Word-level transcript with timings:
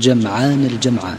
جمعان 0.00 0.64
الجمعان. 0.64 1.18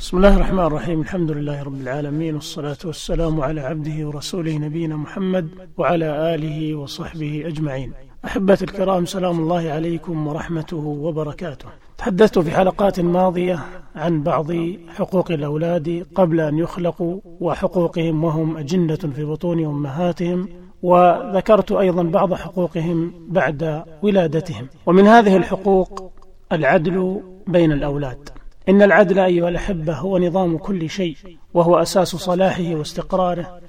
بسم 0.00 0.16
الله 0.16 0.36
الرحمن 0.36 0.64
الرحيم. 0.64 1.00
الحمد 1.00 1.30
لله 1.30 1.62
رب 1.62 1.80
العالمين 1.80 2.34
والصلاة 2.34 2.76
والسلام 2.84 3.40
على 3.40 3.60
عبده 3.60 4.06
ورسوله 4.06 4.58
نبينا 4.58 4.96
محمد 4.96 5.48
وعلى 5.78 6.34
آله 6.34 6.74
وصحبه 6.74 7.42
أجمعين. 7.46 7.92
أحبة 8.24 8.58
الكرام 8.62 9.06
سلام 9.06 9.40
الله 9.40 9.70
عليكم 9.70 10.26
ورحمته 10.26 10.76
وبركاته. 10.76 11.68
تحدثت 11.98 12.38
في 12.38 12.50
حلقات 12.50 13.00
ماضية 13.00 13.58
عن 13.96 14.22
بعض 14.22 14.46
حقوق 14.88 15.30
الأولاد 15.30 16.06
قبل 16.14 16.40
أن 16.40 16.58
يخلقوا 16.58 17.20
وحقوقهم 17.40 18.24
وهم 18.24 18.56
أجنة 18.56 19.02
في 19.16 19.24
بطون 19.24 19.64
أمهاتهم 19.64 20.48
وذكرت 20.82 21.72
أيضا 21.72 22.02
بعض 22.02 22.34
حقوقهم 22.34 23.12
بعد 23.28 23.82
ولادتهم. 24.02 24.66
ومن 24.86 25.06
هذه 25.06 25.36
الحقوق 25.36 26.12
العدل 26.52 27.22
بين 27.46 27.72
الأولاد. 27.72 28.28
إن 28.68 28.82
العدل 28.82 29.18
أيها 29.18 29.48
الأحبة 29.48 29.92
هو 29.94 30.18
نظام 30.18 30.58
كل 30.58 30.90
شيء 30.90 31.16
وهو 31.54 31.76
أساس 31.76 32.08
صلاحه 32.08 32.74
واستقراره. 32.74 33.60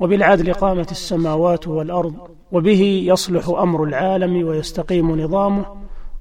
وبالعدل 0.00 0.52
قامت 0.52 0.90
السماوات 0.90 1.68
والأرض 1.68 2.14
وبه 2.52 3.02
يصلح 3.06 3.48
أمر 3.48 3.84
العالم 3.84 4.48
ويستقيم 4.48 5.20
نظامه. 5.20 5.66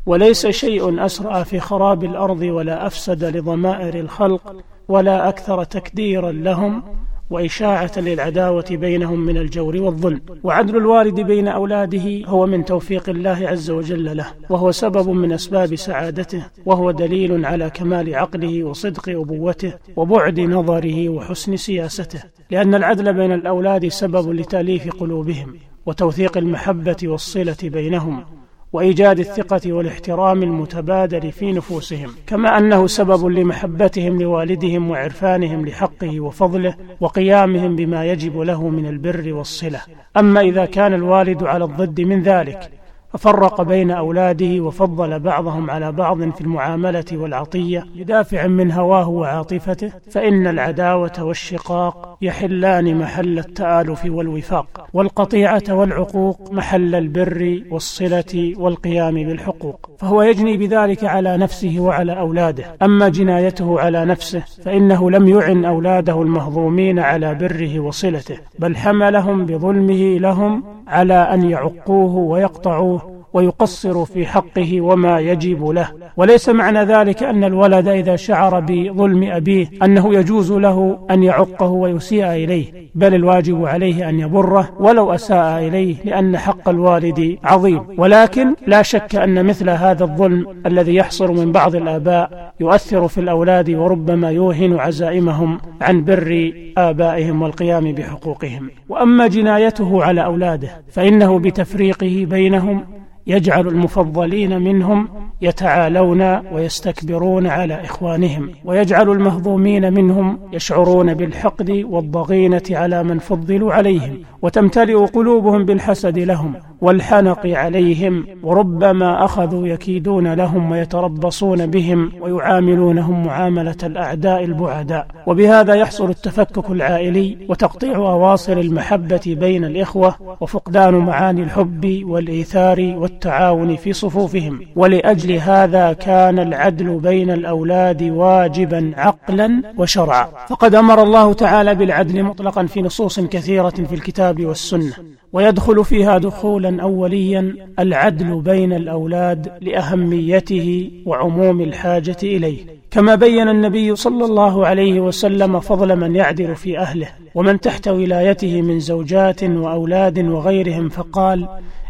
وليس 0.05 0.47
شيء 0.47 1.05
أسرع 1.05 1.43
في 1.43 1.59
خراب 1.59 2.03
الأرض 2.03 2.41
ولا 2.41 2.87
أفسد 2.87 3.23
لضمائر 3.23 3.99
الخلق 3.99 4.55
ولا 4.87 5.29
أكثر 5.29 5.63
تكديرا 5.63 6.31
لهم 6.31 6.83
وإشاعة 7.29 7.91
للعداوة 7.97 8.65
بينهم 8.71 9.19
من 9.19 9.37
الجور 9.37 9.77
والظلم 9.77 10.21
وعدل 10.43 10.77
الوالد 10.77 11.19
بين 11.19 11.47
أولاده 11.47 12.25
هو 12.25 12.45
من 12.45 12.65
توفيق 12.65 13.09
الله 13.09 13.47
عز 13.47 13.71
وجل 13.71 14.17
له 14.17 14.25
وهو 14.49 14.71
سبب 14.71 15.09
من 15.09 15.31
أسباب 15.31 15.75
سعادته 15.75 16.45
وهو 16.65 16.91
دليل 16.91 17.45
على 17.45 17.69
كمال 17.69 18.15
عقله 18.15 18.63
وصدق 18.63 19.09
أبوته 19.09 19.73
وبعد 19.95 20.39
نظره 20.39 21.09
وحسن 21.09 21.55
سياسته 21.57 22.23
لأن 22.51 22.75
العدل 22.75 23.13
بين 23.13 23.31
الأولاد 23.31 23.87
سبب 23.87 24.31
لتأليف 24.31 24.89
قلوبهم 24.95 25.55
وتوثيق 25.85 26.37
المحبة 26.37 26.97
والصلة 27.03 27.57
بينهم. 27.63 28.25
وإيجاد 28.73 29.19
الثقة 29.19 29.73
والاحترام 29.73 30.43
المتبادل 30.43 31.31
في 31.31 31.51
نفوسهم 31.51 32.11
كما 32.27 32.57
أنه 32.57 32.87
سبب 32.87 33.25
لمحبتهم 33.25 34.21
لوالدهم 34.21 34.89
وعرفانهم 34.89 35.65
لحقه 35.65 36.19
وفضله 36.19 36.75
وقيامهم 36.99 37.75
بما 37.75 38.05
يجب 38.05 38.39
له 38.39 38.69
من 38.69 38.85
البر 38.85 39.33
والصلة. 39.33 39.81
أما 40.17 40.41
إذا 40.41 40.65
كان 40.65 40.93
الوالد 40.93 41.43
على 41.43 41.63
الضد 41.63 42.01
من 42.01 42.23
ذلك 42.23 42.71
ففرق 43.13 43.61
بين 43.61 43.91
أولاده 43.91 44.59
وفضل 44.59 45.19
بعضهم 45.19 45.69
على 45.71 45.91
بعض 45.91 46.31
في 46.31 46.41
المعاملة 46.41 47.05
والعطية 47.13 47.85
بدافع 47.95 48.47
من 48.47 48.71
هواه 48.71 49.09
وعاطفته 49.09 49.91
فإن 50.11 50.47
العداوة 50.47 51.11
والشقاق 51.19 52.17
يحلان 52.21 52.97
محل 52.97 53.39
التآلف 53.39 54.05
والوفاق 54.05 54.87
والقطيعة 54.93 55.63
والعقوق 55.69 56.51
محل 56.51 56.95
البر 56.95 57.63
والصلة 57.71 58.53
والقيام 58.57 59.15
بالحقوق 59.15 59.89
فهو 59.99 60.21
يجني 60.21 60.57
بذلك 60.57 61.03
على 61.03 61.37
نفسه 61.37 61.75
وعلى 61.79 62.19
أولاده. 62.19 62.63
أما 62.81 63.09
جنايته 63.09 63.79
على 63.79 64.05
نفسه 64.05 64.43
فإنه 64.65 65.11
لم 65.11 65.27
يعن 65.27 65.65
أولاده 65.65 66.21
المهضومين 66.21 66.99
على 66.99 67.35
بره 67.35 67.79
وصلته 67.79 68.37
بل 68.59 68.75
حملهم 68.77 69.45
بظلمه 69.45 70.17
لهم 70.17 70.63
على 70.89 71.13
أن 71.13 71.49
يعقوه 71.49 72.15
ويقطعوه. 72.15 73.18
ويقصر 73.33 74.05
في 74.05 74.25
حقه 74.25 74.81
وما 74.81 75.19
يجب 75.19 75.65
له. 75.69 75.87
وليس 76.17 76.49
معنى 76.49 76.83
ذلك 76.83 77.23
أن 77.23 77.43
الولد 77.43 77.87
إذا 77.87 78.15
شعر 78.15 78.59
بظلم 78.59 79.23
أبيه 79.23 79.69
أنه 79.83 80.13
يجوز 80.13 80.51
له 80.51 81.07
أن 81.11 81.23
يعقه 81.23 81.67
ويسيء 81.67 82.25
إليه 82.25 82.89
بل 82.95 83.15
الواجب 83.15 83.65
عليه 83.65 84.09
أن 84.09 84.19
يبره 84.19 84.69
ولو 84.79 85.13
أساء 85.13 85.67
إليه 85.67 85.95
لأن 86.05 86.37
حق 86.37 86.69
الوالد 86.69 87.37
عظيم. 87.43 87.85
ولكن 87.97 88.55
لا 88.67 88.81
شك 88.81 89.15
أن 89.15 89.45
مثل 89.45 89.69
هذا 89.69 90.03
الظلم 90.03 90.45
الذي 90.65 90.95
يحصل 90.95 91.31
من 91.31 91.51
بعض 91.51 91.75
الآباء 91.75 92.53
يؤثر 92.59 93.07
في 93.07 93.17
الأولاد 93.19 93.69
وربما 93.69 94.31
يوهن 94.31 94.79
عزائمهم 94.79 95.59
عن 95.81 96.03
بر 96.03 96.53
آبائهم 96.77 97.41
والقيام 97.41 97.91
بحقوقهم. 97.91 98.69
وأما 98.89 99.27
جنايته 99.27 100.03
على 100.03 100.25
أولاده 100.25 100.69
فإنه 100.91 101.39
بتفريقه 101.39 102.25
بينهم 102.29 102.98
يجعل 103.29 103.67
المفضلين 103.67 104.61
منهم 104.61 105.07
يتعالون 105.41 106.21
ويستكبرون 106.53 107.47
على 107.47 107.83
إخوانهم 107.83 108.49
ويجعل 108.65 109.09
المهضومين 109.09 109.93
منهم 109.93 110.39
يشعرون 110.53 111.13
بالحقد 111.13 111.69
والضغينة 111.89 112.63
على 112.71 113.03
من 113.03 113.19
فضلوا 113.19 113.73
عليهم 113.73 114.17
وتمتلئ 114.41 115.05
قلوبهم 115.05 115.65
بالحسد 115.65 116.19
لهم. 116.19 116.53
والحنق 116.81 117.47
عليهم 117.47 118.27
وربما 118.43 119.25
أخذوا 119.25 119.67
يكيدون 119.67 120.33
لهم 120.33 120.71
ويتربصون 120.71 121.65
بهم 121.65 122.11
ويعاملونهم 122.21 123.25
معاملة 123.25 123.75
الأعداء 123.83 124.43
البعداء. 124.43 125.07
وبهذا 125.27 125.73
يحصل 125.73 126.09
التفكك 126.09 126.69
العائلي 126.69 127.37
وتقطيع 127.49 127.95
أواصر 127.95 128.57
المحبة 128.57 129.21
بين 129.39 129.65
الإخوة 129.65 130.15
وفقدان 130.41 130.93
معاني 130.93 131.43
الحب 131.43 132.01
والإيثار 132.05 132.93
والتعاون 132.97 133.75
في 133.75 133.93
صفوفهم. 133.93 134.59
ولأجل 134.75 135.31
هذا 135.31 135.93
كان 135.93 136.39
العدل 136.39 136.99
بين 136.99 137.31
الأولاد 137.31 138.03
واجبا 138.03 138.91
عقلا 138.97 139.61
وشرعا. 139.77 140.27
فقد 140.49 140.75
أمر 140.75 141.03
الله 141.03 141.33
تعالى 141.33 141.75
بالعدل 141.75 142.23
مطلقا 142.23 142.65
في 142.65 142.81
نصوص 142.81 143.19
كثيرة 143.19 143.69
في 143.69 143.95
الكتاب 143.95 144.45
والسنة. 144.45 144.93
ويدخل 145.33 145.85
فيها 145.85 146.17
دخولا 146.17 146.81
اوليا 146.81 147.55
العدل 147.79 148.41
بين 148.41 148.73
الأولاد 148.73 149.51
لأهميته 149.61 150.91
وعموم 151.05 151.61
الحاجة 151.61 152.17
إليه. 152.23 152.79
كما 152.91 153.15
بين 153.15 153.49
النبي 153.49 153.95
صلى 153.95 154.25
الله 154.25 154.67
عليه 154.67 154.99
وسلم 154.99 155.59
فضل 155.59 155.95
من 155.95 156.15
يعدل 156.15 156.55
في 156.55 156.79
أهله 156.79 157.07
ومن 157.35 157.59
تحت 157.59 157.87
ولايته 157.87 158.61
من 158.61 158.79
زوجات 158.79 159.43
وأولاد 159.43 160.19
وغيرهم 160.19 160.89
فقال 160.89 161.47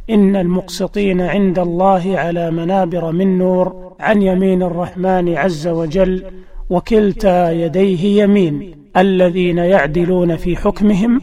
إن 0.09 0.35
المقسطين 0.35 1.21
عند 1.21 1.59
الله 1.59 2.17
على 2.19 2.51
منابر 2.51 3.11
من 3.11 3.37
نور 3.37 3.93
عن 3.99 4.21
يمين 4.21 4.63
الرحمن 4.63 5.37
عز 5.37 5.67
وجل 5.67 6.23
وكلتا 6.69 7.51
يديه 7.51 8.23
يمين 8.23 8.71
الذين 8.97 9.57
يعدلون 9.57 10.35
في 10.35 10.55
حكمهم 10.55 11.21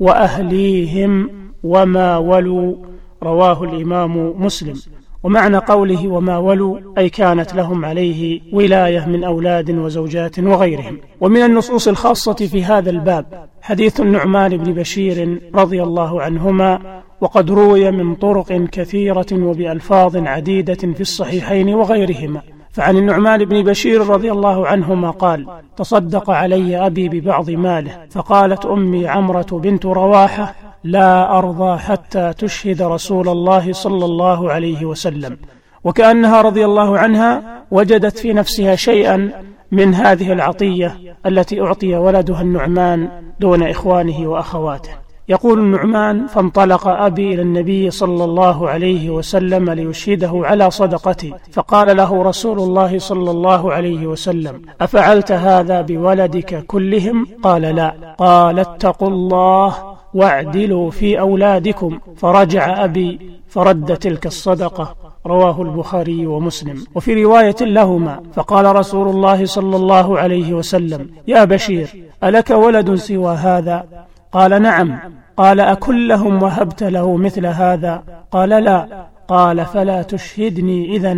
وأهليهم 0.00 1.43
وما 1.64 2.16
ولوا 2.18 2.74
رواه 3.22 3.64
الإمام 3.64 4.44
مسلم. 4.44 4.74
ومعنى 5.22 5.56
قوله 5.56 6.08
وما 6.08 6.38
ولوا 6.38 6.78
أي 6.98 7.08
كانت 7.08 7.54
لهم 7.54 7.84
عليه 7.84 8.40
ولاية 8.52 9.06
من 9.06 9.24
أولاد 9.24 9.70
وزوجات 9.70 10.38
وغيرهم. 10.38 10.98
ومن 11.20 11.42
النصوص 11.42 11.88
الخاصة 11.88 12.34
في 12.34 12.64
هذا 12.64 12.90
الباب 12.90 13.48
حديث 13.62 14.00
النعمان 14.00 14.56
بن 14.56 14.72
بشير 14.72 15.40
رضي 15.54 15.82
الله 15.82 16.22
عنهما 16.22 17.02
وقد 17.20 17.50
روي 17.50 17.90
من 17.90 18.14
طرق 18.14 18.52
كثيرة 18.52 19.26
وبألفاظ 19.32 20.16
عديدة 20.16 20.74
في 20.74 21.00
الصحيحين 21.00 21.74
وغيرهما. 21.74 22.42
فعن 22.74 22.96
النعمان 22.96 23.44
بن 23.44 23.62
بشير 23.62 24.06
رضي 24.06 24.32
الله 24.32 24.66
عنهما 24.66 25.10
قال 25.10 25.46
تصدق 25.76 26.30
علي 26.30 26.86
أبي 26.86 27.08
ببعض 27.08 27.50
ماله 27.50 28.06
فقالت 28.10 28.66
أمي 28.66 29.08
عمرة 29.08 29.46
بنت 29.52 29.86
رواحة 29.86 30.54
لا 30.84 31.38
أرضى 31.38 31.78
حتى 31.78 32.32
تشهد 32.38 32.82
رسول 32.82 33.28
الله 33.28 33.72
صلى 33.72 34.04
الله 34.04 34.52
عليه 34.52 34.84
وسلم. 34.84 35.36
وكأنها 35.84 36.42
رضي 36.42 36.64
الله 36.64 36.98
عنها 36.98 37.62
وجدت 37.70 38.18
في 38.18 38.32
نفسها 38.32 38.74
شيئا 38.76 39.30
من 39.72 39.94
هذه 39.94 40.32
العطية 40.32 40.96
التي 41.26 41.60
أعطي 41.60 41.94
ولدها 41.94 42.42
النعمان 42.42 43.08
دون 43.40 43.62
إخوانه 43.62 44.28
وأخواته. 44.28 45.03
يقول 45.28 45.58
النعمان 45.58 46.26
فانطلق 46.26 46.88
أبي 46.88 47.34
إلى 47.34 47.42
النبي 47.42 47.90
صلى 47.90 48.24
الله 48.24 48.68
عليه 48.68 49.10
وسلم 49.10 49.70
ليشهده 49.70 50.30
على 50.34 50.70
صدقتي 50.70 51.34
فقال 51.52 51.96
له 51.96 52.22
رسول 52.22 52.58
الله 52.58 52.98
صلى 52.98 53.30
الله 53.30 53.72
عليه 53.72 54.06
وسلم 54.06 54.62
أفعلت 54.80 55.32
هذا 55.32 55.80
بولدك 55.80 56.64
كلهم؟ 56.66 57.26
قال 57.42 57.62
لا. 57.62 57.94
قال 58.18 58.58
اتقوا 58.58 59.08
الله 59.08 59.74
واعدلوا 60.14 60.90
في 60.90 61.20
أولادكم. 61.20 61.98
فرجع 62.16 62.84
أبي 62.84 63.20
فرد 63.48 63.96
تلك 63.96 64.26
الصدقة. 64.26 64.94
رواه 65.26 65.62
البخاري 65.62 66.26
ومسلم. 66.26 66.84
وفي 66.94 67.24
رواية 67.24 67.56
لهما 67.60 68.20
فقال 68.34 68.76
رسول 68.76 69.08
الله 69.08 69.46
صلى 69.46 69.76
الله 69.76 70.18
عليه 70.18 70.54
وسلم 70.54 71.10
يا 71.28 71.44
بشير 71.44 71.88
ألك 72.24 72.50
ولد 72.50 72.94
سوى 72.94 73.34
هذا؟ 73.34 74.03
قال 74.34 74.62
نعم. 74.62 74.98
قال 75.36 75.60
أكلهم 75.60 76.42
وهبت 76.42 76.82
له 76.82 77.16
مثل 77.16 77.46
هذا؟ 77.46 78.02
قال 78.30 78.48
لا. 78.48 79.06
قال 79.28 79.64
فلا 79.64 80.02
تشهدني 80.02 80.96
إذا 80.96 81.16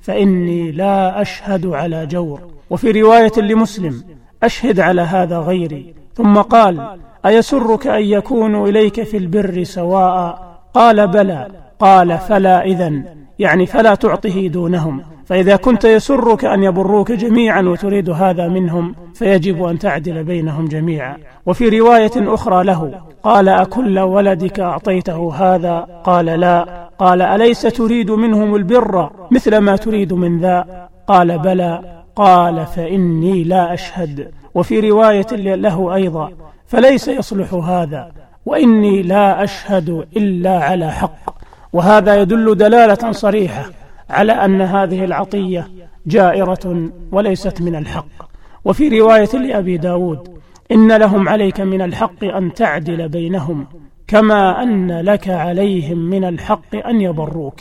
فإني 0.00 0.72
لا 0.72 1.20
أشهد 1.20 1.66
على 1.66 2.06
جور. 2.06 2.40
وفي 2.70 2.90
رواية 2.90 3.32
لمسلم 3.38 4.04
أشهد 4.42 4.80
على 4.80 5.02
هذا 5.02 5.38
غيري. 5.38 5.94
ثم 6.14 6.36
قال 6.36 6.98
أيسرك 7.26 7.86
أن 7.86 8.02
يكونوا 8.02 8.68
إليك 8.68 9.02
في 9.02 9.16
البر 9.16 9.62
سواء؟ 9.64 10.38
قال 10.74 11.08
بلى. 11.08 11.46
قال 11.78 12.18
فلا 12.18 12.64
إذن. 12.64 13.04
يعني 13.38 13.66
فلا 13.66 13.94
تعطه 13.94 14.46
دونهم. 14.46 15.02
فإذا 15.28 15.56
كنت 15.56 15.84
يسرك 15.84 16.44
أن 16.44 16.62
يبروك 16.62 17.12
جميعا 17.12 17.62
وتريد 17.62 18.10
هذا 18.10 18.48
منهم 18.48 18.94
فيجب 19.14 19.64
أن 19.64 19.78
تعدل 19.78 20.24
بينهم 20.24 20.68
جميعا. 20.68 21.16
وفي 21.46 21.68
رواية 21.68 22.10
أخرى 22.16 22.64
له 22.64 22.92
قال 23.22 23.48
أكل 23.48 23.98
ولدك 23.98 24.60
أعطيته 24.60 25.34
هذا؟ 25.34 25.86
قال 26.04 26.26
لا. 26.26 26.88
قال 26.98 27.22
أليس 27.22 27.62
تريد 27.62 28.10
منهم 28.10 28.54
البر؟ 28.54 29.10
مثل 29.30 29.58
ما 29.58 29.76
تريد 29.76 30.12
من 30.12 30.40
ذا. 30.40 30.88
قال 31.06 31.38
بلى. 31.38 32.02
قال 32.16 32.66
فإني 32.66 33.44
لا 33.44 33.74
أشهد. 33.74 34.30
وفي 34.54 34.90
رواية 34.90 35.32
له 35.32 35.94
أيضا 35.94 36.30
فليس 36.66 37.08
يصلح 37.08 37.54
هذا. 37.54 38.12
وإني 38.46 39.02
لا 39.02 39.44
أشهد 39.44 40.06
إلا 40.16 40.58
على 40.58 40.90
حق. 40.90 41.34
وهذا 41.72 42.14
يدل 42.14 42.54
دلالة 42.54 43.12
صريحة. 43.12 43.64
على 44.10 44.32
أن 44.32 44.60
هذه 44.60 45.04
العطية 45.04 45.68
جائرة 46.06 46.90
وليست 47.12 47.62
من 47.62 47.76
الحق. 47.76 48.28
وفي 48.64 49.00
رواية 49.00 49.38
لأبي 49.38 49.76
داود 49.76 50.38
إن 50.72 50.92
لهم 50.92 51.28
عليك 51.28 51.60
من 51.60 51.82
الحق 51.82 52.24
أن 52.24 52.54
تعدل 52.54 53.08
بينهم 53.08 53.66
كما 54.06 54.62
أن 54.62 55.00
لك 55.00 55.28
عليهم 55.28 55.98
من 55.98 56.24
الحق 56.24 56.86
أن 56.86 57.00
يبروك. 57.00 57.60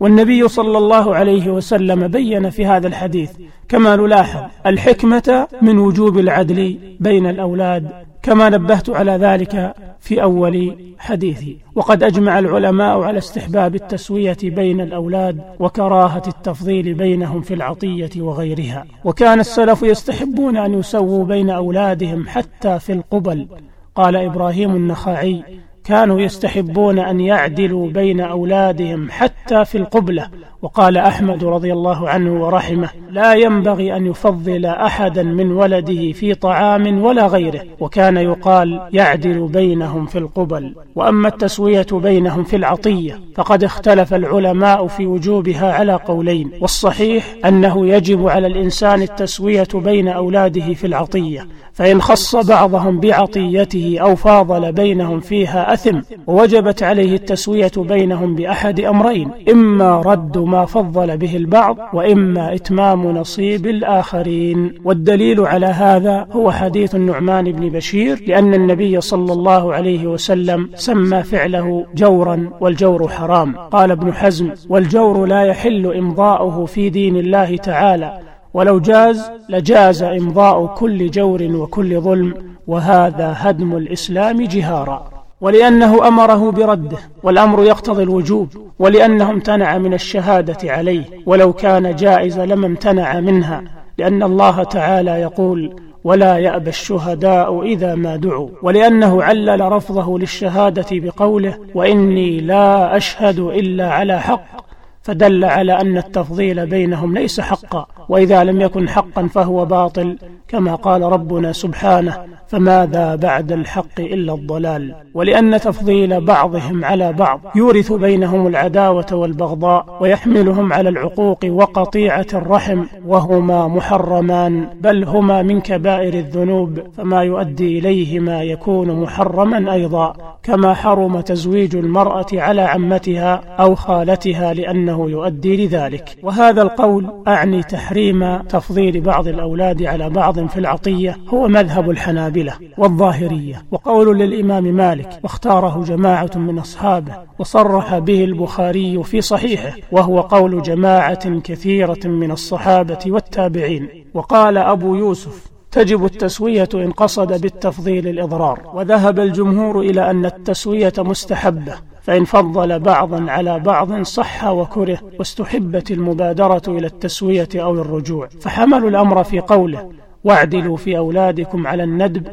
والنبي 0.00 0.48
صلى 0.48 0.78
الله 0.78 1.14
عليه 1.14 1.50
وسلم 1.50 2.08
بين 2.08 2.50
في 2.50 2.66
هذا 2.66 2.86
الحديث 2.88 3.30
كما 3.68 3.96
نلاحظ 3.96 4.40
الحكمة 4.66 5.48
من 5.62 5.78
وجوب 5.78 6.18
العدل 6.18 6.78
بين 7.00 7.26
الأولاد 7.26 7.90
كما 8.26 8.48
نبهت 8.48 8.90
على 8.90 9.12
ذلك 9.12 9.74
في 10.00 10.22
أول 10.22 10.76
حديثي 10.98 11.56
وقد 11.74 12.02
أجمع 12.02 12.38
العلماء 12.38 13.00
على 13.00 13.18
استحباب 13.18 13.74
التسوية 13.74 14.36
بين 14.42 14.80
الأولاد 14.80 15.40
وكراهة 15.60 16.22
التفضيل 16.26 16.94
بينهم 16.94 17.42
في 17.42 17.54
العطية 17.54 18.10
وغيرها. 18.16 18.84
وكان 19.04 19.40
السلف 19.40 19.82
يستحبون 19.82 20.56
أن 20.56 20.74
يسووا 20.74 21.24
بين 21.24 21.50
أولادهم 21.50 22.28
حتى 22.28 22.78
في 22.78 22.92
القبل. 22.92 23.48
قال 23.94 24.16
إبراهيم 24.16 24.76
النخعي 24.76 25.42
كانوا 25.86 26.20
يستحبون 26.20 26.98
أن 26.98 27.20
يعدلوا 27.20 27.88
بين 27.88 28.20
أولادهم 28.20 29.10
حتى 29.10 29.64
في 29.64 29.78
القبلة. 29.78 30.28
وقال 30.62 30.96
أحمد 30.96 31.44
رضي 31.44 31.72
الله 31.72 32.08
عنه 32.08 32.44
ورحمه 32.44 32.88
لا 33.10 33.34
ينبغي 33.34 33.96
أن 33.96 34.06
يفضل 34.06 34.66
أحدا 34.66 35.22
من 35.22 35.52
ولده 35.52 36.12
في 36.12 36.34
طعام 36.34 37.02
ولا 37.02 37.26
غيره. 37.26 37.60
وكان 37.80 38.16
يقال 38.16 38.80
يعدل 38.92 39.48
بينهم 39.48 40.06
في 40.06 40.18
القبل. 40.18 40.74
وأما 40.94 41.28
التسوية 41.28 41.86
بينهم 41.92 42.44
في 42.44 42.56
العطية 42.56 43.20
فقد 43.34 43.64
اختلف 43.64 44.14
العلماء 44.14 44.86
في 44.86 45.06
وجوبها 45.06 45.72
على 45.72 45.92
قولين. 45.92 46.50
والصحيح 46.60 47.24
أنه 47.44 47.86
يجب 47.86 48.28
على 48.28 48.46
الإنسان 48.46 49.02
التسوية 49.02 49.68
بين 49.74 50.08
أولاده 50.08 50.74
في 50.74 50.86
العطية. 50.86 51.46
فإن 51.72 52.02
خص 52.02 52.36
بعضهم 52.36 53.00
بعطيته 53.00 53.98
أو 54.00 54.16
فاضل 54.16 54.72
بينهم 54.72 55.20
فيها 55.20 55.72
أثم 55.76 56.00
ووجبت 56.26 56.82
عليه 56.82 57.14
التسوية 57.14 57.72
بينهم 57.76 58.34
بأحد 58.34 58.80
أمرين 58.80 59.30
إما 59.52 60.00
رد 60.00 60.38
ما 60.38 60.64
فضل 60.64 61.16
به 61.18 61.36
البعض 61.36 61.76
وإما 61.92 62.54
إتمام 62.54 63.06
نصيب 63.06 63.66
الآخرين. 63.66 64.74
والدليل 64.84 65.40
على 65.40 65.66
هذا 65.66 66.26
هو 66.32 66.50
حديث 66.50 66.94
النعمان 66.94 67.52
بن 67.52 67.68
بشير 67.68 68.24
لأن 68.28 68.54
النبي 68.54 69.00
صلى 69.00 69.32
الله 69.32 69.74
عليه 69.74 70.06
وسلم 70.06 70.70
سمى 70.74 71.22
فعله 71.22 71.86
جورا 71.94 72.50
والجور 72.60 73.08
حرام. 73.08 73.56
قال 73.56 73.90
ابن 73.90 74.12
حزم 74.12 74.50
والجور 74.68 75.26
لا 75.26 75.42
يحل 75.42 75.94
إمضاؤه 75.94 76.66
في 76.66 76.90
دين 76.90 77.16
الله 77.16 77.56
تعالى 77.56 78.18
ولو 78.54 78.80
جاز 78.80 79.30
لجاز 79.48 80.02
إمضاء 80.02 80.66
كل 80.66 81.10
جور 81.10 81.42
وكل 81.42 82.00
ظلم 82.00 82.34
وهذا 82.66 83.34
هدم 83.36 83.76
الإسلام 83.76 84.42
جهارا. 84.42 85.15
ولأنه 85.40 86.08
أمره 86.08 86.50
برده 86.50 86.98
والأمر 87.22 87.64
يقتضي 87.64 88.02
الوجوب 88.02 88.48
ولأنه 88.78 89.30
امتنع 89.30 89.78
من 89.78 89.94
الشهادة 89.94 90.72
عليه 90.72 91.04
ولو 91.26 91.52
كان 91.52 91.96
جائز 91.96 92.38
لما 92.38 92.66
امتنع 92.66 93.20
منها 93.20 93.64
لأن 93.98 94.22
الله 94.22 94.64
تعالى 94.64 95.10
يقول 95.10 95.76
ولا 96.04 96.38
يأبى 96.38 96.70
الشهداء 96.70 97.62
إذا 97.62 97.94
ما 97.94 98.16
دعوا 98.16 98.48
ولأنه 98.62 99.22
علل 99.22 99.72
رفضه 99.72 100.18
للشهادة 100.18 100.86
بقوله 100.92 101.58
وإني 101.74 102.40
لا 102.40 102.96
أشهد 102.96 103.38
إلا 103.38 103.90
على 103.90 104.20
حق 104.20 104.66
فدل 105.02 105.44
على 105.44 105.80
أن 105.80 105.96
التفضيل 105.96 106.66
بينهم 106.66 107.14
ليس 107.14 107.40
حقا 107.40 107.86
وإذا 108.08 108.44
لم 108.44 108.60
يكن 108.60 108.88
حقا 108.88 109.26
فهو 109.26 109.64
باطل 109.64 110.18
كما 110.48 110.74
قال 110.74 111.02
ربنا 111.02 111.52
سبحانه 111.52 112.16
فماذا 112.48 113.14
بعد 113.14 113.52
الحق 113.52 114.00
إلا 114.00 114.34
الضلال؟ 114.34 114.94
ولأن 115.14 115.60
تفضيل 115.60 116.20
بعضهم 116.20 116.84
على 116.84 117.12
بعض 117.12 117.40
يورث 117.54 117.92
بينهم 117.92 118.46
العداوة 118.46 119.06
والبغضاء 119.12 119.98
ويحملهم 120.00 120.72
على 120.72 120.88
العقوق 120.88 121.38
وقطيعة 121.44 122.26
الرحم 122.34 122.84
وهما 123.06 123.68
محرمان 123.68 124.68
بل 124.80 125.04
هما 125.04 125.42
من 125.42 125.60
كبائر 125.60 126.14
الذنوب 126.14 126.80
فما 126.96 127.22
يؤدي 127.22 127.78
إليهما 127.78 128.42
يكون 128.42 129.00
محرما 129.00 129.72
أيضا 129.72 130.12
كما 130.42 130.74
حرم 130.74 131.20
تزويج 131.20 131.76
المرأة 131.76 132.26
على 132.32 132.62
عمتها 132.62 133.34
أو 133.34 133.74
خالتها 133.74 134.54
لأنه 134.54 135.10
يؤدي 135.10 135.66
لذلك. 135.66 136.16
وهذا 136.22 136.62
القول 136.62 137.06
أعني 137.28 137.62
تحريم 137.62 138.36
تفضيل 138.36 139.00
بعض 139.00 139.28
الأولاد 139.28 139.82
على 139.82 140.10
بعض 140.10 140.35
في 140.44 140.60
العطية 140.60 141.16
هو 141.28 141.48
مذهب 141.48 141.90
الحنابلة 141.90 142.52
والظاهرية 142.78 143.62
وقول 143.70 144.18
للإمام 144.18 144.64
مالك 144.64 145.20
واختاره 145.22 145.84
جماعة 145.84 146.30
من 146.34 146.58
أصحابه 146.58 147.14
وصرح 147.38 147.98
به 147.98 148.24
البخاري 148.24 149.02
في 149.04 149.20
صحيحه 149.20 149.76
وهو 149.92 150.20
قول 150.20 150.62
جماعة 150.62 151.40
كثيرة 151.40 152.06
من 152.06 152.30
الصحابة 152.30 152.98
والتابعين 153.06 153.88
وقال 154.14 154.58
أبو 154.58 154.94
يوسف 154.94 155.46
تجب 155.70 156.04
التسوية 156.04 156.68
إن 156.74 156.90
قصد 156.90 157.40
بالتفضيل 157.40 158.08
الإضرار 158.08 158.70
وذهب 158.74 159.20
الجمهور 159.20 159.80
إلى 159.80 160.10
أن 160.10 160.24
التسوية 160.24 160.92
مستحبة 160.98 161.74
فإن 162.02 162.24
فضل 162.24 162.78
بعضا 162.78 163.30
على 163.30 163.58
بعض 163.58 164.02
صح 164.02 164.44
وكره 164.44 164.98
واستحبت 165.18 165.90
المبادرة 165.90 166.62
إلى 166.68 166.86
التسوية 166.86 167.48
أو 167.56 167.74
الرجوع. 167.74 168.28
فحملوا 168.40 168.88
الأمر 168.90 169.24
في 169.24 169.40
قوله 169.40 169.90
واعدلوا 170.26 170.76
في 170.76 170.98
أولادكم 170.98 171.66
على 171.66 171.84
الندب 171.84 172.26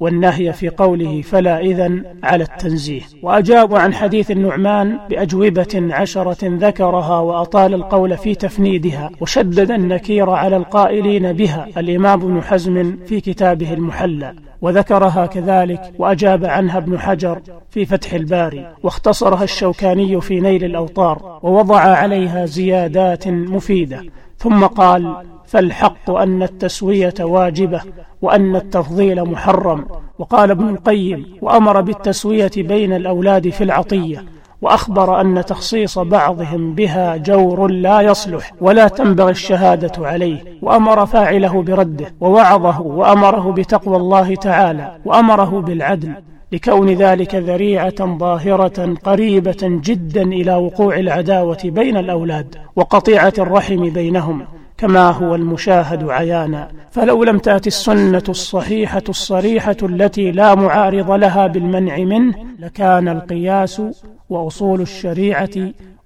والنهي 0.00 0.52
في 0.52 0.68
قوله 0.68 1.22
فلا 1.22 1.60
إذن 1.60 2.04
على 2.22 2.44
التنزيه. 2.44 3.00
وأجابوا 3.22 3.78
عن 3.78 3.94
حديث 3.94 4.30
النعمان 4.30 4.98
بأجوبة 5.10 5.88
عشرة 5.90 6.38
ذكرها 6.42 7.18
وأطال 7.18 7.74
القول 7.74 8.16
في 8.16 8.34
تفنيدها 8.34 9.10
وشدد 9.20 9.70
النكير 9.70 10.30
على 10.30 10.56
القائلين 10.56 11.32
بها. 11.32 11.68
الإمام 11.76 12.20
ابن 12.22 12.42
حزم 12.42 12.96
في 13.06 13.20
كتابه 13.20 13.72
المحلى 13.72 14.34
وذكرها 14.60 15.26
كذلك 15.26 15.92
وأجاب 15.98 16.44
عنها 16.44 16.78
ابن 16.78 16.98
حجر 16.98 17.40
في 17.70 17.84
فتح 17.84 18.12
الباري. 18.12 18.66
واختصرها 18.82 19.44
الشوكاني 19.44 20.20
في 20.20 20.40
نيل 20.40 20.64
الأوطار 20.64 21.38
ووضع 21.42 21.80
عليها 21.80 22.46
زيادات 22.46 23.28
مفيدة. 23.28 24.02
ثم 24.42 24.66
قال 24.66 25.16
فالحق 25.46 26.10
أن 26.10 26.42
التسوية 26.42 27.14
واجبة 27.20 27.80
وأن 28.22 28.56
التفضيل 28.56 29.24
محرم. 29.24 29.86
وقال 30.18 30.50
ابن 30.50 30.68
القيم 30.68 31.26
وأمر 31.42 31.80
بالتسوية 31.80 32.50
بين 32.56 32.92
الأولاد 32.92 33.48
في 33.48 33.64
العطية 33.64 34.24
وأخبر 34.62 35.20
أن 35.20 35.44
تخصيص 35.44 35.98
بعضهم 35.98 36.74
بها 36.74 37.16
جور 37.16 37.66
لا 37.70 38.00
يصلح 38.00 38.52
ولا 38.60 38.88
تنبغي 38.88 39.30
الشهادة 39.30 40.06
عليه. 40.06 40.38
وأمر 40.62 41.06
فاعله 41.06 41.62
برده 41.62 42.14
ووعظه 42.20 42.80
وأمره 42.80 43.52
بتقوى 43.52 43.96
الله 43.96 44.34
تعالى 44.34 44.92
وأمره 45.04 45.60
بالعدل. 45.60 46.12
لكون 46.52 46.88
ذلك 46.88 47.34
ذريعة 47.34 48.18
ظاهرة 48.18 48.94
قريبة 49.04 49.56
جدا 49.62 50.22
إلى 50.22 50.54
وقوع 50.54 50.96
العداوة 50.96 51.58
بين 51.64 51.96
الأولاد 51.96 52.56
وقطيعة 52.76 53.32
الرحم 53.38 53.90
بينهم. 53.90 54.46
كما 54.82 55.10
هو 55.10 55.34
المشاهد 55.34 56.08
عيانا. 56.10 56.68
فلو 56.90 57.24
لم 57.24 57.38
تات 57.38 57.66
السنة 57.66 58.22
الصحيحة 58.28 59.02
الصريحة 59.08 59.76
التي 59.82 60.30
لا 60.30 60.54
معارض 60.54 61.10
لها 61.10 61.46
بالمنع 61.46 61.98
منه 61.98 62.34
لكان 62.58 63.08
القياس 63.08 63.82
وأصول 64.30 64.80
الشريعة 64.80 65.50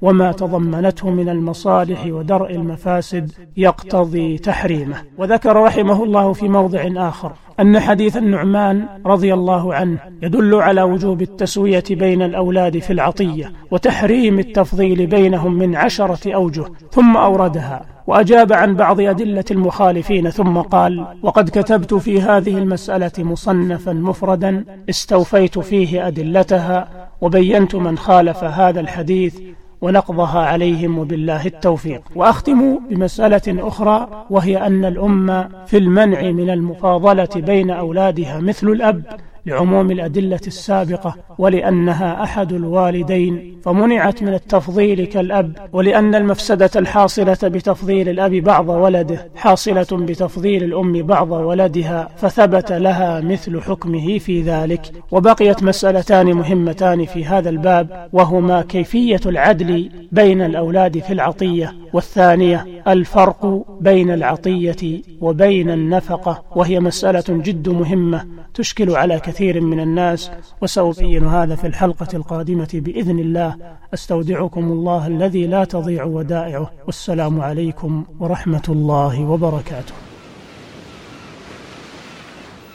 وما 0.02 0.33
تضمنته 0.33 1.11
من 1.11 1.28
المصالح 1.28 2.06
ودرء 2.06 2.50
المفاسد 2.50 3.33
يقتضي 3.56 4.38
تحريمه. 4.38 4.97
وذكر 5.18 5.56
رحمه 5.56 6.04
الله 6.04 6.33
في 6.33 6.49
موضع 6.49 7.09
آخر 7.09 7.33
أن 7.61 7.80
حديث 7.80 8.16
النعمان 8.16 8.87
رضي 9.06 9.35
الله 9.35 9.75
عنه 9.75 9.99
يدل 10.23 10.54
على 10.54 10.83
وجوب 10.83 11.23
التسوية 11.23 11.85
بين 11.90 12.23
الأولاد 12.23 12.78
في 12.78 12.92
العطية 12.92 13.52
وتحريم 13.71 14.38
التفضيل 14.38 15.06
بينهم 15.06 15.54
من 15.54 15.76
عشرة 15.76 16.35
أوجه 16.35 16.64
ثم 16.92 17.16
أوردها. 17.16 17.96
وأجاب 18.07 18.53
عن 18.53 18.77
بعض 18.77 19.01
أدلة 19.01 19.45
المخالفين 19.51 20.31
ثم 20.31 20.59
قال 20.59 21.07
وقد 21.23 21.49
كتبت 21.49 21.95
في 21.95 22.23
هذه 22.23 22.59
المسألة 22.59 23.13
مصنفا 23.19 23.93
مفردا 23.93 24.65
استوفيت 24.91 25.59
فيه 25.59 26.07
أدلتها 26.07 26.89
وبينت 27.21 27.75
من 27.75 27.99
خالف 27.99 28.45
هذا 28.45 28.81
الحديث 28.81 29.39
ونقضها 29.81 30.39
عليهم 30.39 30.99
وبالله 30.99 31.47
التوفيق. 31.47 32.03
وأختم 32.15 32.79
بمسألة 32.91 33.69
أخرى 33.69 34.27
وهي 34.31 34.67
أن 34.67 34.85
الأمة 34.85 35.49
في 35.67 35.79
المنع 35.79 36.23
من 36.23 36.51
المفاضلة 36.51 37.29
بين 37.37 37.71
أولادها 37.71 38.41
مثل 38.41 38.69
الأب 38.69 39.03
لعموم 39.47 39.91
الأدلة 39.91 40.41
السابقة 40.47 41.15
ولأنها 41.38 42.23
أحد 42.23 42.53
الوالدين 42.53 43.61
فمنعت 43.65 44.23
من 44.23 44.35
التفضيل 44.35 45.05
كالأب 45.05 45.57
ولأن 45.73 46.15
المفسدة 46.15 46.71
الحاصلة 46.76 47.38
بتفضيل 47.43 48.09
الأب 48.09 48.33
بعض 48.33 48.69
ولده 48.69 49.31
حاصلة 49.37 49.87
بتفضيل 49.93 50.65
الأم 50.65 51.03
بعض 51.03 51.31
ولدها 51.31 52.09
فثبت 52.17 52.73
لها 52.73 53.21
مثل 53.21 53.61
حكمه 53.61 54.19
في 54.19 54.43
ذلك. 54.43 54.81
وبقيت 55.11 55.62
مسألتان 55.62 56.33
مهمتان 56.33 57.05
في 57.05 57.25
هذا 57.25 57.49
الباب 57.49 58.09
وهما 58.12 58.62
كيفية 58.62 59.21
العدل 59.26 59.91
بين 60.12 60.43
الأولاد 60.43 60.99
في 60.99 61.12
العطية 61.12 61.75
والثانية 61.93 62.67
الفرق 62.88 63.65
بين 63.81 64.11
العطية 64.11 65.03
وبين 65.21 65.71
النفقة 65.71 66.45
وهي 66.57 66.81
مسألة 66.81 67.25
جد 67.29 67.69
مهمة 67.69 68.25
تشكل 68.55 68.91
على 68.91 69.21
كثير 69.21 69.36
من 69.40 69.81
الناس 69.81 70.31
وسأبين 70.62 71.26
هذا 71.26 71.57
في 71.57 71.66
الحلقة 71.66 72.09
القادمة 72.14 72.69
بإذن 72.75 73.19
الله. 73.19 73.57
أستودعكم 73.95 74.64
الله 74.64 75.07
الذي 75.07 75.47
لا 75.47 75.64
تضيع 75.64 76.05
ودائعه. 76.05 76.73
والسلام 76.87 77.40
عليكم 77.40 78.05
ورحمة 78.21 78.62
الله 78.69 79.21
وبركاته. 79.21 79.95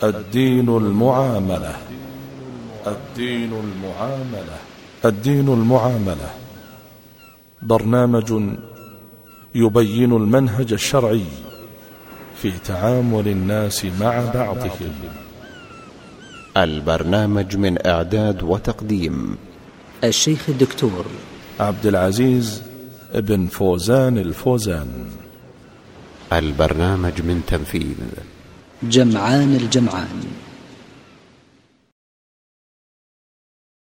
الدين 0.04 0.70
المعاملة. 0.70 1.76
الدين 2.88 3.52
المعاملة. 3.54 4.58
الدين 5.06 5.48
المعاملة. 5.48 6.30
برنامج 7.62 8.34
يبين 9.56 10.12
المنهج 10.12 10.74
الشرعي 10.74 11.26
في 12.36 12.52
تعامل 12.66 13.28
الناس 13.28 13.86
مع 13.86 14.32
بعضهم. 14.34 14.94
البرنامج 16.58 17.56
من 17.56 17.88
إعداد 17.88 18.44
وتقديم 18.44 19.36
الشيخ 20.04 20.50
الدكتور 20.50 21.06
عبد 21.60 21.86
العزيز 21.86 22.62
ابن 23.14 23.48
فوزان 23.48 24.18
الفوزان. 24.18 25.06
البرنامج 26.34 27.22
من 27.22 27.42
تنفيذ 27.48 27.96
جمعان 28.84 29.56
الجمعان. 29.56 30.24